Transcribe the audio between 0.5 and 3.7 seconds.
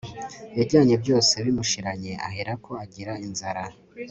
yajyanye byose bimushiranye, aherako agira inzara